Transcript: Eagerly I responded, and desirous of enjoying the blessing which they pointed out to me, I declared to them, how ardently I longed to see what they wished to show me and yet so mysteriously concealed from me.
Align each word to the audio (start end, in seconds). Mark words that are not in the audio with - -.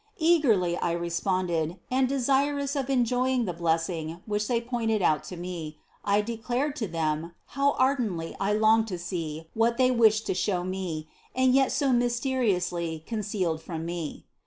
Eagerly 0.17 0.75
I 0.77 0.93
responded, 0.93 1.77
and 1.91 2.09
desirous 2.09 2.75
of 2.75 2.89
enjoying 2.89 3.45
the 3.45 3.53
blessing 3.53 4.19
which 4.25 4.47
they 4.47 4.59
pointed 4.59 5.03
out 5.03 5.23
to 5.25 5.37
me, 5.37 5.77
I 6.03 6.21
declared 6.21 6.75
to 6.77 6.87
them, 6.87 7.33
how 7.53 7.73
ardently 7.73 8.35
I 8.39 8.53
longed 8.53 8.87
to 8.87 8.97
see 8.97 9.47
what 9.53 9.77
they 9.77 9.91
wished 9.91 10.25
to 10.25 10.33
show 10.33 10.63
me 10.63 11.07
and 11.35 11.53
yet 11.53 11.71
so 11.71 11.93
mysteriously 11.93 13.03
concealed 13.05 13.61
from 13.61 13.85
me. 13.85 14.25